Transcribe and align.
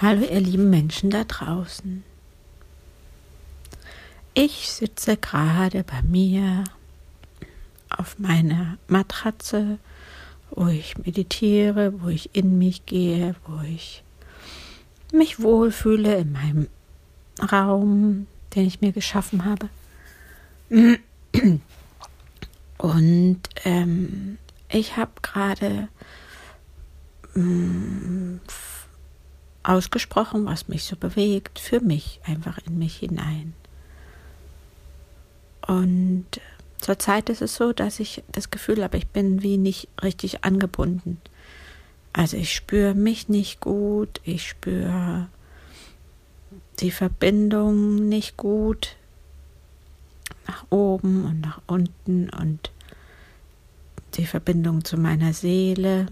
Hallo 0.00 0.22
ihr 0.22 0.38
lieben 0.38 0.70
Menschen 0.70 1.10
da 1.10 1.24
draußen. 1.24 2.04
Ich 4.32 4.70
sitze 4.70 5.16
gerade 5.16 5.82
bei 5.82 6.02
mir 6.02 6.62
auf 7.90 8.16
meiner 8.20 8.78
Matratze, 8.86 9.80
wo 10.52 10.68
ich 10.68 10.98
meditiere, 10.98 12.00
wo 12.00 12.10
ich 12.10 12.30
in 12.32 12.58
mich 12.58 12.86
gehe, 12.86 13.34
wo 13.44 13.60
ich 13.62 14.04
mich 15.12 15.42
wohlfühle 15.42 16.18
in 16.18 16.30
meinem 16.30 16.68
Raum, 17.50 18.28
den 18.54 18.68
ich 18.68 18.80
mir 18.80 18.92
geschaffen 18.92 19.44
habe. 19.44 19.68
Und 22.78 23.40
ähm, 23.64 24.38
ich 24.68 24.96
habe 24.96 25.10
gerade 25.22 25.88
mm, 27.34 28.36
ausgesprochen, 29.62 30.46
was 30.46 30.68
mich 30.68 30.84
so 30.84 30.96
bewegt, 30.96 31.58
für 31.58 31.80
mich 31.80 32.20
einfach 32.24 32.58
in 32.66 32.78
mich 32.78 32.96
hinein. 32.96 33.54
Und 35.66 36.26
zurzeit 36.78 37.28
ist 37.28 37.42
es 37.42 37.54
so, 37.54 37.72
dass 37.72 38.00
ich 38.00 38.22
das 38.32 38.50
Gefühl 38.50 38.82
habe, 38.82 38.96
ich 38.96 39.08
bin 39.08 39.42
wie 39.42 39.58
nicht 39.58 39.88
richtig 40.02 40.44
angebunden. 40.44 41.20
Also 42.12 42.36
ich 42.36 42.54
spüre 42.54 42.94
mich 42.94 43.28
nicht 43.28 43.60
gut, 43.60 44.20
ich 44.24 44.48
spüre 44.48 45.28
die 46.80 46.90
Verbindung 46.90 48.08
nicht 48.08 48.36
gut 48.36 48.96
nach 50.46 50.64
oben 50.70 51.24
und 51.26 51.40
nach 51.40 51.60
unten 51.66 52.30
und 52.30 52.70
die 54.14 54.26
Verbindung 54.26 54.84
zu 54.84 54.96
meiner 54.96 55.32
Seele. 55.32 56.06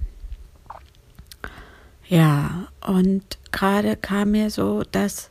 Ja, 2.09 2.69
und 2.87 3.25
gerade 3.51 3.97
kam 3.97 4.33
mir 4.33 4.51
so, 4.51 4.83
dass 4.93 5.31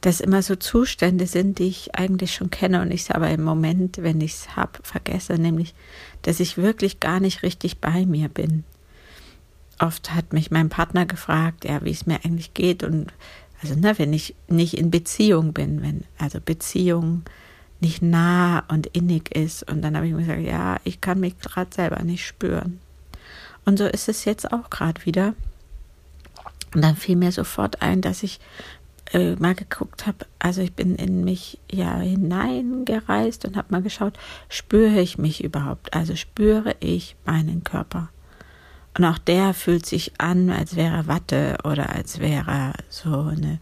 das 0.00 0.20
immer 0.20 0.42
so 0.42 0.56
Zustände 0.56 1.26
sind, 1.26 1.58
die 1.58 1.68
ich 1.68 1.94
eigentlich 1.94 2.34
schon 2.34 2.50
kenne 2.50 2.80
und 2.80 2.90
ich 2.90 3.02
es 3.02 3.10
aber 3.10 3.30
im 3.30 3.42
Moment, 3.42 3.98
wenn 3.98 4.20
ich 4.20 4.32
es 4.34 4.56
habe, 4.56 4.78
vergesse, 4.82 5.34
nämlich, 5.34 5.74
dass 6.22 6.40
ich 6.40 6.56
wirklich 6.56 7.00
gar 7.00 7.20
nicht 7.20 7.42
richtig 7.42 7.80
bei 7.80 8.06
mir 8.06 8.28
bin. 8.28 8.64
Oft 9.78 10.14
hat 10.14 10.32
mich 10.32 10.50
mein 10.50 10.68
Partner 10.68 11.06
gefragt, 11.06 11.64
ja, 11.64 11.84
wie 11.84 11.90
es 11.90 12.06
mir 12.06 12.24
eigentlich 12.24 12.54
geht 12.54 12.82
und 12.82 13.12
also 13.62 13.74
ne, 13.74 13.98
wenn 13.98 14.12
ich 14.12 14.34
nicht 14.48 14.74
in 14.74 14.90
Beziehung 14.90 15.52
bin, 15.52 15.82
wenn 15.82 16.04
also 16.18 16.40
Beziehung 16.40 17.22
nicht 17.80 18.00
nah 18.00 18.60
und 18.68 18.86
innig 18.88 19.34
ist 19.34 19.70
und 19.70 19.82
dann 19.82 19.96
habe 19.96 20.06
ich 20.06 20.12
mir 20.12 20.20
gesagt, 20.20 20.42
ja, 20.42 20.76
ich 20.84 21.00
kann 21.00 21.20
mich 21.20 21.38
gerade 21.40 21.74
selber 21.74 22.02
nicht 22.02 22.24
spüren. 22.24 22.80
Und 23.64 23.78
so 23.78 23.86
ist 23.86 24.08
es 24.08 24.24
jetzt 24.24 24.52
auch 24.52 24.70
gerade 24.70 25.04
wieder. 25.04 25.34
Und 26.74 26.82
dann 26.82 26.96
fiel 26.96 27.16
mir 27.16 27.32
sofort 27.32 27.82
ein, 27.82 28.00
dass 28.00 28.22
ich 28.22 28.40
äh, 29.12 29.36
mal 29.36 29.54
geguckt 29.54 30.06
habe, 30.06 30.26
also 30.38 30.62
ich 30.62 30.72
bin 30.72 30.96
in 30.96 31.24
mich 31.24 31.58
ja 31.70 31.98
hineingereist 31.98 33.44
und 33.44 33.56
habe 33.56 33.68
mal 33.70 33.82
geschaut, 33.82 34.18
spüre 34.48 35.00
ich 35.00 35.18
mich 35.18 35.44
überhaupt? 35.44 35.94
Also 35.94 36.16
spüre 36.16 36.74
ich 36.80 37.16
meinen 37.24 37.64
Körper? 37.64 38.08
Und 38.96 39.04
auch 39.04 39.18
der 39.18 39.54
fühlt 39.54 39.86
sich 39.86 40.12
an, 40.18 40.50
als 40.50 40.74
wäre 40.74 41.06
Watte 41.06 41.58
oder 41.64 41.94
als 41.94 42.18
wäre 42.18 42.72
so 42.88 43.30
eine 43.30 43.60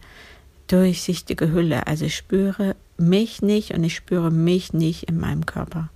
durchsichtige 0.67 1.51
Hülle. 1.51 1.87
Also 1.87 2.05
ich 2.05 2.15
spüre 2.15 2.75
mich 2.97 3.41
nicht 3.41 3.73
und 3.73 3.83
ich 3.83 3.95
spüre 3.95 4.31
mich 4.31 4.73
nicht 4.73 5.03
in 5.03 5.19
meinem 5.19 5.45
Körper. 5.45 5.89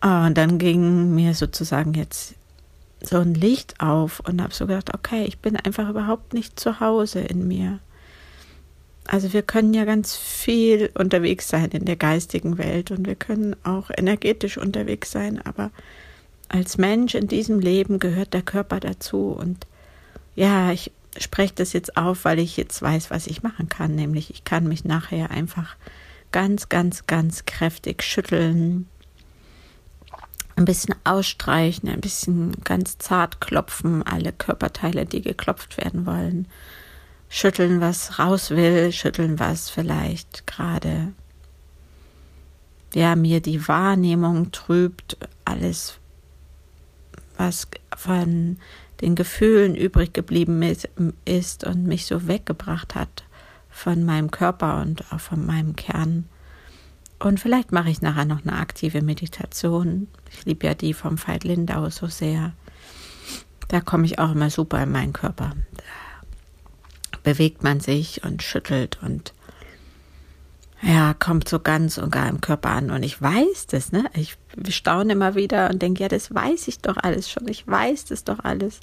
Ah, 0.00 0.26
und 0.26 0.36
dann 0.36 0.58
ging 0.58 1.14
mir 1.14 1.34
sozusagen 1.34 1.94
jetzt 1.94 2.34
so 3.04 3.18
ein 3.18 3.34
Licht 3.34 3.80
auf 3.80 4.20
und 4.20 4.42
habe 4.42 4.54
so 4.54 4.66
gedacht, 4.66 4.94
okay, 4.94 5.24
ich 5.24 5.38
bin 5.38 5.56
einfach 5.56 5.88
überhaupt 5.88 6.34
nicht 6.34 6.58
zu 6.58 6.80
Hause 6.80 7.20
in 7.20 7.46
mir. 7.48 7.78
Also 9.06 9.32
wir 9.32 9.42
können 9.42 9.74
ja 9.74 9.84
ganz 9.84 10.16
viel 10.16 10.90
unterwegs 10.94 11.48
sein 11.48 11.70
in 11.70 11.84
der 11.84 11.96
geistigen 11.96 12.56
Welt 12.58 12.90
und 12.90 13.06
wir 13.06 13.16
können 13.16 13.56
auch 13.64 13.90
energetisch 13.96 14.58
unterwegs 14.58 15.10
sein, 15.10 15.44
aber 15.44 15.70
als 16.48 16.78
Mensch 16.78 17.14
in 17.14 17.26
diesem 17.26 17.58
Leben 17.58 17.98
gehört 17.98 18.34
der 18.34 18.42
Körper 18.42 18.78
dazu 18.78 19.28
und 19.28 19.66
ja, 20.36 20.70
ich 20.70 20.92
spreche 21.18 21.54
das 21.56 21.72
jetzt 21.72 21.96
auf, 21.96 22.24
weil 22.24 22.38
ich 22.38 22.56
jetzt 22.56 22.80
weiß, 22.80 23.10
was 23.10 23.26
ich 23.26 23.42
machen 23.42 23.68
kann, 23.68 23.94
nämlich 23.94 24.30
ich 24.30 24.44
kann 24.44 24.68
mich 24.68 24.84
nachher 24.84 25.30
einfach 25.30 25.76
ganz, 26.30 26.68
ganz, 26.68 27.06
ganz 27.06 27.44
kräftig 27.44 28.02
schütteln, 28.02 28.88
ein 30.62 30.64
bisschen 30.64 30.94
ausstreichen, 31.04 31.88
ein 31.88 32.00
bisschen 32.00 32.52
ganz 32.64 32.98
zart 32.98 33.40
klopfen, 33.40 34.02
alle 34.02 34.32
Körperteile, 34.32 35.06
die 35.06 35.22
geklopft 35.22 35.76
werden 35.76 36.06
wollen. 36.06 36.46
Schütteln, 37.28 37.80
was 37.80 38.18
raus 38.18 38.50
will, 38.50 38.92
schütteln, 38.92 39.38
was 39.38 39.70
vielleicht 39.70 40.46
gerade 40.46 41.12
ja 42.94 43.16
mir 43.16 43.40
die 43.40 43.66
Wahrnehmung 43.68 44.52
trübt, 44.52 45.16
alles 45.44 45.98
was 47.36 47.66
von 47.96 48.58
den 49.00 49.14
Gefühlen 49.14 49.74
übrig 49.74 50.12
geblieben 50.12 50.62
ist 51.24 51.64
und 51.64 51.86
mich 51.86 52.06
so 52.06 52.28
weggebracht 52.28 52.94
hat 52.94 53.24
von 53.70 54.04
meinem 54.04 54.30
Körper 54.30 54.80
und 54.80 55.10
auch 55.12 55.20
von 55.20 55.44
meinem 55.44 55.74
Kern. 55.74 56.28
Und 57.22 57.38
vielleicht 57.38 57.70
mache 57.70 57.88
ich 57.88 58.02
nachher 58.02 58.24
noch 58.24 58.44
eine 58.44 58.58
aktive 58.58 59.00
Meditation. 59.00 60.08
Ich 60.32 60.44
liebe 60.44 60.66
ja 60.66 60.74
die 60.74 60.92
vom 60.92 61.18
Veit 61.24 61.44
Lindau 61.44 61.88
so 61.88 62.08
sehr. 62.08 62.52
Da 63.68 63.80
komme 63.80 64.06
ich 64.06 64.18
auch 64.18 64.32
immer 64.32 64.50
super 64.50 64.82
in 64.82 64.90
meinen 64.90 65.12
Körper. 65.12 65.52
Da 67.12 67.18
bewegt 67.22 67.62
man 67.62 67.78
sich 67.78 68.24
und 68.24 68.42
schüttelt 68.42 68.98
und 69.02 69.32
ja, 70.82 71.14
kommt 71.14 71.48
so 71.48 71.60
ganz 71.60 71.96
und 71.96 72.10
gar 72.10 72.28
im 72.28 72.40
Körper 72.40 72.70
an. 72.70 72.90
Und 72.90 73.04
ich 73.04 73.22
weiß 73.22 73.68
das, 73.68 73.92
ne? 73.92 74.06
Ich 74.14 74.36
staune 74.68 75.12
immer 75.12 75.36
wieder 75.36 75.70
und 75.70 75.80
denke, 75.80 76.02
ja, 76.02 76.08
das 76.08 76.34
weiß 76.34 76.66
ich 76.66 76.80
doch 76.80 76.96
alles 76.96 77.30
schon. 77.30 77.46
Ich 77.46 77.68
weiß 77.68 78.06
das 78.06 78.24
doch 78.24 78.40
alles. 78.40 78.80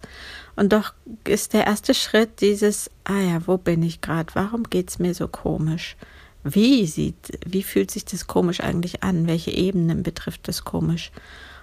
Und 0.55 0.71
doch 0.71 0.93
ist 1.25 1.51
der 1.51 1.67
erste 1.67 1.93
Schritt 1.93 2.39
dieses, 2.39 2.89
ah 3.03 3.19
ja, 3.19 3.45
wo 3.47 3.57
bin 3.57 3.83
ich 3.83 3.99
gerade? 3.99 4.33
Warum 4.33 4.63
geht's 4.63 4.97
mir 4.97 5.13
so 5.13 5.27
komisch? 5.27 5.97
Wie 6.43 6.85
sieht, 6.85 7.39
wie 7.45 7.63
fühlt 7.63 7.91
sich 7.91 8.05
das 8.05 8.27
komisch 8.27 8.61
eigentlich 8.61 9.03
an? 9.03 9.27
Welche 9.27 9.51
Ebenen 9.51 10.03
betrifft 10.03 10.47
das 10.47 10.63
komisch? 10.63 11.11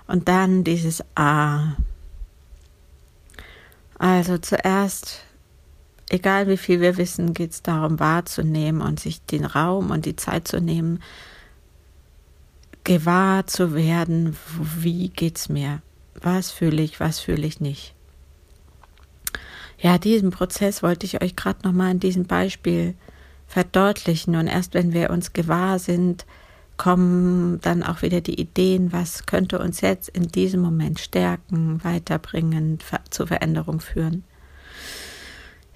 Und 0.07 0.29
dann 0.29 0.65
dieses 0.65 1.03
Ah. 1.15 1.77
Also 3.99 4.37
zuerst, 4.37 5.25
egal 6.11 6.49
wie 6.49 6.59
viel 6.59 6.81
wir 6.81 6.99
wissen, 6.99 7.33
geht 7.33 7.53
es 7.53 7.63
darum 7.63 7.99
wahrzunehmen 7.99 8.83
und 8.83 9.01
sich 9.01 9.23
den 9.23 9.47
Raum 9.47 9.91
und 9.91 10.05
die 10.05 10.17
Zeit 10.17 10.47
zu 10.47 10.61
nehmen, 10.61 11.03
gewahr 12.85 13.47
zu 13.47 13.75
werden, 13.75 14.37
wie 14.79 15.09
geht's 15.09 15.49
mir? 15.49 15.81
Was 16.15 16.51
fühle 16.51 16.83
ich, 16.83 17.01
was 17.01 17.21
fühle 17.21 17.47
ich 17.47 17.61
nicht? 17.61 17.95
Ja, 19.79 19.99
diesen 19.99 20.31
Prozess 20.31 20.83
wollte 20.83 21.07
ich 21.07 21.23
euch 21.23 21.37
gerade 21.37 21.67
nochmal 21.67 21.91
in 21.91 22.01
diesem 22.01 22.27
Beispiel 22.27 22.95
verdeutlichen. 23.47 24.37
Und 24.37 24.47
erst 24.47 24.75
wenn 24.75 24.93
wir 24.93 25.11
uns 25.11 25.33
gewahr 25.33 25.79
sind, 25.79 26.27
kommen 26.77 27.61
dann 27.63 27.83
auch 27.83 28.03
wieder 28.03 28.21
die 28.21 28.39
Ideen, 28.41 28.93
was 28.93 29.27
könnte 29.27 29.59
uns 29.59 29.81
jetzt 29.81 30.09
in 30.09 30.29
diesem 30.29 30.61
Moment 30.61 31.01
stärken, 31.01 31.83
weiterbringen, 31.83 32.79
zur 33.11 33.27
Veränderung 33.27 33.81
führen. 33.81 34.25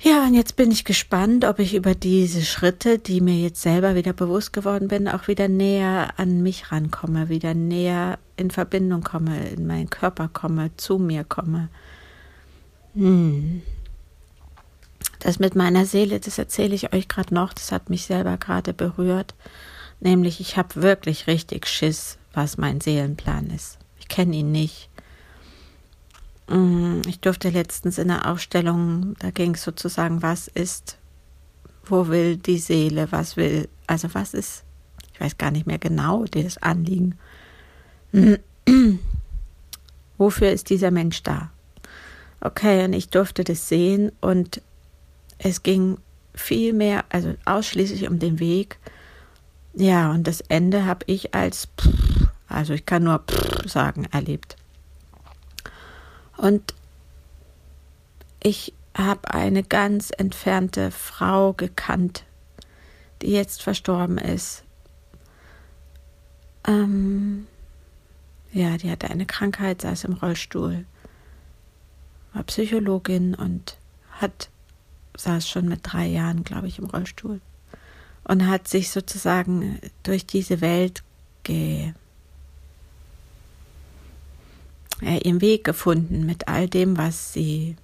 Ja, 0.03 0.25
und 0.25 0.33
jetzt 0.33 0.57
bin 0.57 0.71
ich 0.71 0.87
gespannt, 0.87 1.45
ob 1.45 1.59
ich 1.59 1.75
über 1.75 1.95
diese 1.95 2.41
Schritte, 2.43 2.99
die 2.99 3.21
mir 3.21 3.37
jetzt 3.37 3.61
selber 3.61 3.95
wieder 3.95 4.15
bewusst 4.15 4.55
geworden 4.55 4.89
bin, 4.89 5.09
auch 5.09 5.29
wieder 5.29 5.47
näher 5.47 6.15
an 6.17 6.43
mich 6.43 6.73
rankomme, 6.73 7.29
wieder 7.29 7.53
näher 7.53 8.19
in 8.37 8.51
Verbindung 8.51 9.03
komme, 9.03 9.49
in 9.51 9.67
meinen 9.67 9.91
Körper 9.91 10.29
komme, 10.33 10.71
zu 10.79 10.99
mir 10.99 11.25
komme. 11.25 11.69
Hm. 12.95 13.61
Das 15.21 15.39
mit 15.39 15.55
meiner 15.55 15.87
Seele, 15.87 16.19
das 16.19 16.39
erzähle 16.39 16.75
ich 16.75 16.93
euch 16.93 17.07
gerade 17.07 17.35
noch, 17.35 17.53
das 17.53 17.73
hat 17.73 17.91
mich 17.91 18.07
selber 18.07 18.37
gerade 18.39 18.73
berührt. 18.73 19.35
Nämlich, 20.01 20.41
ich 20.41 20.57
habe 20.57 20.83
wirklich 20.83 21.27
richtig 21.27 21.67
Schiss, 21.67 22.19
was 22.33 22.57
mein 22.57 22.81
Seelenplan 22.81 23.51
ist. 23.51 23.79
Ich 23.99 24.09
kenne 24.09 24.37
ihn 24.37 24.51
nicht. 24.51 24.89
Mm, 26.49 27.03
ich 27.07 27.21
durfte 27.21 27.51
letztens 27.51 27.99
in 27.99 28.09
der 28.09 28.27
Ausstellung, 28.27 29.15
da 29.19 29.31
ging 29.31 29.55
es 29.55 29.63
sozusagen, 29.63 30.23
was 30.23 30.49
ist, 30.49 30.97
wo 31.85 32.09
will 32.09 32.39
die 32.39 32.59
Seele, 32.59 33.13
was 33.13 33.37
will, 33.37 33.69
also 33.87 34.09
was 34.15 34.33
ist, 34.33 34.65
ich 35.13 35.21
weiß 35.21 35.37
gar 35.37 35.51
nicht 35.51 35.67
mehr 35.67 35.79
genau, 35.79 36.25
das 36.25 36.57
Anliegen. 36.59 37.19
Wofür 40.19 40.51
ist 40.51 40.71
dieser 40.71 40.91
Mensch 40.91 41.23
da? 41.23 41.51
Okay, 42.41 42.85
und 42.87 42.95
ich 42.95 43.11
durfte 43.11 43.45
das 43.45 43.69
sehen 43.69 44.13
und 44.21 44.63
es 45.43 45.63
ging 45.63 45.99
viel 46.35 46.73
mehr, 46.73 47.05
also 47.09 47.35
ausschließlich 47.45 48.09
um 48.09 48.19
den 48.19 48.39
Weg. 48.39 48.79
Ja, 49.75 50.11
und 50.11 50.27
das 50.27 50.41
Ende 50.43 50.85
habe 50.85 51.05
ich 51.07 51.35
als, 51.35 51.69
also 52.49 52.75
ich 52.75 52.87
kann 52.87 53.05
nur 53.05 53.23
sagen, 53.65 54.07
erlebt. 54.11 54.57
Und 56.37 56.75
ich 58.43 58.75
habe 58.97 59.33
eine 59.33 59.63
ganz 59.63 60.11
entfernte 60.17 60.91
Frau 60.91 61.53
gekannt, 61.53 62.25
die 63.23 63.31
jetzt 63.31 63.63
verstorben 63.63 64.19
ist. 64.19 64.65
Ähm, 66.67 67.47
ja, 68.53 68.77
die 68.77 68.91
hatte 68.91 69.11
eine 69.11 69.27
Krankheit, 69.27 69.83
saß 69.83 70.05
im 70.05 70.15
Rollstuhl, 70.15 70.85
war 72.33 72.43
Psychologin 72.45 73.35
und 73.35 73.77
hat, 74.11 74.51
saß 75.21 75.49
schon 75.49 75.69
mit 75.69 75.81
drei 75.83 76.07
Jahren, 76.07 76.45
glaube 76.45 76.69
ich, 76.69 76.79
im 76.79 76.87
Rollstuhl 76.87 77.41
und 78.25 78.47
hat 78.47 78.69
sich 78.69 78.91
sozusagen 78.91 79.81
durch 80.03 80.27
diese 80.27 80.61
Welt 80.61 81.03
ge, 81.43 81.93
äh, 85.03 85.19
ihren 85.19 85.41
Weg 85.41 85.65
gefunden 85.65 86.27
mit 86.27 86.49
all 86.49 86.69
dem, 86.69 86.97
was 86.97 87.33
sie 87.33 87.77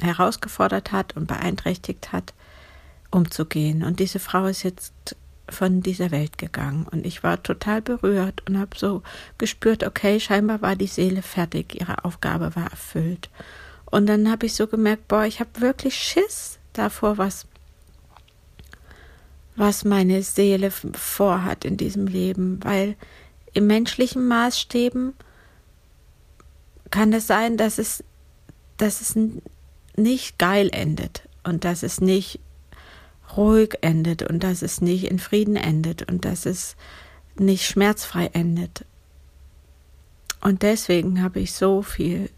herausgefordert 0.00 0.92
hat 0.92 1.16
und 1.16 1.26
beeinträchtigt 1.26 2.12
hat, 2.12 2.34
umzugehen. 3.10 3.84
Und 3.84 4.00
diese 4.00 4.18
Frau 4.18 4.46
ist 4.46 4.62
jetzt 4.62 5.16
von 5.48 5.82
dieser 5.82 6.10
Welt 6.10 6.38
gegangen. 6.38 6.86
Und 6.90 7.06
ich 7.06 7.22
war 7.22 7.42
total 7.42 7.82
berührt 7.82 8.42
und 8.48 8.58
habe 8.58 8.76
so 8.76 9.02
gespürt, 9.38 9.84
okay, 9.84 10.18
scheinbar 10.18 10.62
war 10.62 10.76
die 10.76 10.86
Seele 10.86 11.22
fertig, 11.22 11.80
ihre 11.80 12.04
Aufgabe 12.04 12.54
war 12.56 12.70
erfüllt. 12.70 13.28
Und 13.92 14.06
dann 14.06 14.30
habe 14.30 14.46
ich 14.46 14.54
so 14.54 14.66
gemerkt, 14.66 15.06
boah, 15.06 15.26
ich 15.26 15.38
habe 15.38 15.60
wirklich 15.60 15.94
Schiss 15.94 16.58
davor, 16.72 17.18
was, 17.18 17.46
was 19.54 19.84
meine 19.84 20.22
Seele 20.22 20.70
vorhat 20.70 21.66
in 21.66 21.76
diesem 21.76 22.06
Leben, 22.06 22.58
weil 22.64 22.96
im 23.52 23.66
menschlichen 23.66 24.26
Maßstäben 24.26 25.12
kann 26.90 27.12
es 27.12 27.26
sein, 27.26 27.58
dass 27.58 27.76
es, 27.76 28.02
dass 28.78 29.02
es 29.02 29.14
nicht 29.94 30.38
geil 30.38 30.70
endet 30.72 31.28
und 31.44 31.66
dass 31.66 31.82
es 31.82 32.00
nicht 32.00 32.40
ruhig 33.36 33.74
endet 33.82 34.22
und 34.22 34.42
dass 34.42 34.62
es 34.62 34.80
nicht 34.80 35.04
in 35.04 35.18
Frieden 35.18 35.56
endet 35.56 36.10
und 36.10 36.24
dass 36.24 36.46
es 36.46 36.76
nicht 37.36 37.66
schmerzfrei 37.66 38.30
endet. 38.32 38.86
Und 40.40 40.62
deswegen 40.62 41.22
habe 41.22 41.40
ich 41.40 41.52
so 41.52 41.82
viel 41.82 42.30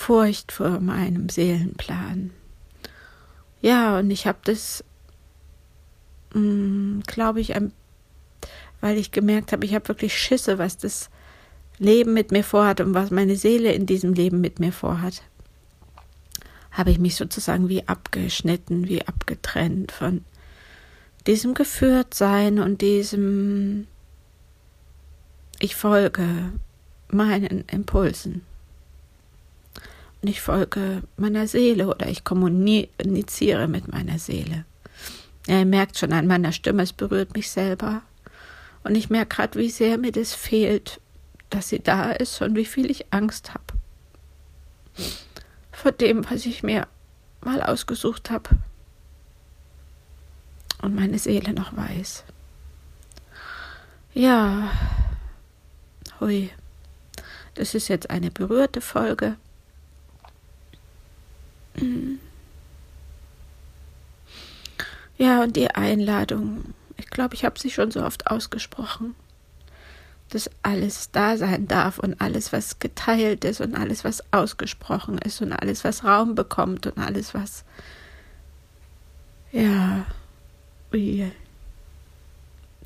Furcht 0.00 0.50
vor 0.50 0.80
meinem 0.80 1.28
Seelenplan. 1.28 2.30
Ja, 3.60 3.98
und 3.98 4.10
ich 4.10 4.26
habe 4.26 4.38
das, 4.44 4.82
mm, 6.32 7.00
glaube 7.06 7.40
ich, 7.40 7.52
weil 8.80 8.96
ich 8.96 9.12
gemerkt 9.12 9.52
habe, 9.52 9.66
ich 9.66 9.74
habe 9.74 9.88
wirklich 9.88 10.18
Schisse, 10.18 10.58
was 10.58 10.78
das 10.78 11.10
Leben 11.78 12.14
mit 12.14 12.32
mir 12.32 12.42
vorhat 12.42 12.80
und 12.80 12.94
was 12.94 13.10
meine 13.10 13.36
Seele 13.36 13.72
in 13.72 13.84
diesem 13.84 14.14
Leben 14.14 14.40
mit 14.40 14.58
mir 14.58 14.72
vorhat 14.72 15.22
habe 16.70 16.90
ich 16.90 16.98
mich 16.98 17.16
sozusagen 17.16 17.68
wie 17.68 17.86
abgeschnitten, 17.88 18.88
wie 18.88 19.06
abgetrennt 19.06 19.92
von 19.92 20.24
diesem 21.26 21.52
Geführtsein 21.52 22.58
und 22.58 22.80
diesem 22.80 23.86
ich 25.58 25.76
folge 25.76 26.52
meinen 27.08 27.64
Impulsen. 27.66 28.46
Und 30.22 30.28
ich 30.28 30.40
folge 30.40 31.02
meiner 31.16 31.46
Seele 31.46 31.88
oder 31.88 32.08
ich 32.08 32.24
kommuniziere 32.24 33.68
mit 33.68 33.90
meiner 33.90 34.18
Seele. 34.18 34.64
Ihr 35.46 35.64
merkt 35.64 35.98
schon 35.98 36.12
an 36.12 36.26
meiner 36.26 36.52
Stimme, 36.52 36.82
es 36.82 36.92
berührt 36.92 37.34
mich 37.34 37.50
selber. 37.50 38.02
Und 38.84 38.94
ich 38.94 39.10
merke 39.10 39.36
gerade, 39.36 39.58
wie 39.58 39.70
sehr 39.70 39.98
mir 39.98 40.12
das 40.12 40.34
fehlt, 40.34 41.00
dass 41.48 41.68
sie 41.68 41.80
da 41.80 42.12
ist 42.12 42.40
und 42.42 42.54
wie 42.54 42.64
viel 42.64 42.90
ich 42.90 43.12
Angst 43.12 43.54
habe 43.54 43.64
vor 45.80 45.92
dem, 45.92 46.28
was 46.30 46.44
ich 46.44 46.62
mir 46.62 46.86
mal 47.40 47.62
ausgesucht 47.62 48.30
habe 48.30 48.50
und 50.82 50.94
meine 50.94 51.18
Seele 51.18 51.54
noch 51.54 51.74
weiß. 51.74 52.24
Ja, 54.12 54.70
hui, 56.20 56.50
das 57.54 57.74
ist 57.74 57.88
jetzt 57.88 58.10
eine 58.10 58.30
berührte 58.30 58.82
Folge. 58.82 59.36
Ja, 65.16 65.42
und 65.42 65.54
die 65.54 65.70
Einladung, 65.70 66.74
ich 66.96 67.06
glaube, 67.06 67.34
ich 67.34 67.44
habe 67.44 67.58
sie 67.58 67.70
schon 67.70 67.90
so 67.90 68.02
oft 68.02 68.28
ausgesprochen. 68.28 69.14
Dass 70.30 70.48
alles 70.62 71.10
da 71.10 71.36
sein 71.36 71.66
darf 71.66 71.98
und 71.98 72.20
alles, 72.20 72.52
was 72.52 72.78
geteilt 72.78 73.44
ist 73.44 73.60
und 73.60 73.74
alles, 73.74 74.04
was 74.04 74.22
ausgesprochen 74.32 75.18
ist 75.18 75.42
und 75.42 75.52
alles, 75.52 75.84
was 75.84 76.04
Raum 76.04 76.34
bekommt 76.34 76.86
und 76.86 76.98
alles, 76.98 77.34
was 77.34 77.64
ja 79.52 80.06
wie 80.90 81.30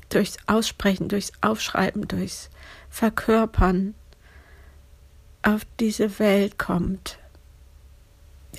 durchs 0.09 0.37
Aussprechen, 0.47 1.07
durchs 1.07 1.31
Aufschreiben, 1.41 2.07
durchs 2.07 2.49
Verkörpern 2.89 3.93
auf 5.41 5.61
diese 5.79 6.19
Welt 6.19 6.57
kommt. 6.57 7.19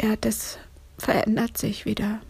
Ja, 0.00 0.16
das 0.16 0.58
verändert 0.98 1.56
sich 1.58 1.84
wieder. 1.84 2.20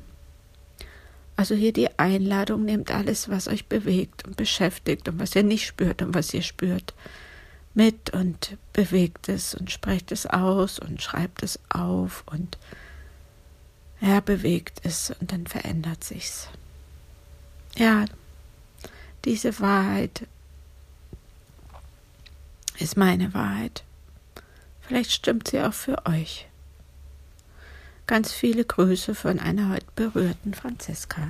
Also 1.37 1.55
hier 1.55 1.73
die 1.73 1.99
Einladung, 1.99 2.65
nehmt 2.65 2.91
alles, 2.91 3.29
was 3.29 3.49
euch 3.49 3.67
bewegt 3.67 4.27
und 4.27 4.37
beschäftigt 4.37 5.09
und 5.09 5.19
was 5.19 5.35
ihr 5.35 5.43
nicht 5.43 5.67
spürt 5.67 6.01
und 6.01 6.15
was 6.15 6.33
ihr 6.33 6.43
spürt, 6.43 6.95
mit 7.75 8.11
und 8.11 8.57
bewegt 8.73 9.29
es 9.29 9.55
und 9.55 9.71
sprecht 9.71 10.11
es 10.13 10.27
aus 10.27 10.79
und 10.79 11.03
schreibt 11.03 11.43
es 11.43 11.61
auf 11.69 12.25
und 12.27 12.57
ja, 14.01 14.21
bewegt 14.21 14.81
es 14.83 15.13
und 15.21 15.31
dann 15.31 15.47
verändert 15.47 16.03
sich's. 16.05 16.49
Ja, 17.77 18.07
diese 19.27 19.61
Wahrheit 19.61 20.27
ist 22.79 22.97
meine 22.97 23.35
Wahrheit. 23.35 23.85
Vielleicht 24.81 25.13
stimmt 25.13 25.49
sie 25.49 25.61
auch 25.61 25.75
für 25.75 26.07
euch. 26.07 26.47
Ganz 28.07 28.33
viele 28.33 28.65
Grüße 28.65 29.17
von 29.17 29.41
einer 29.41 29.71
heute 29.71 29.87
berührten 29.97 30.55
Franziska. 30.55 31.29